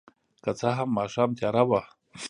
[0.43, 1.81] که څه هم ماښام تیاره وه.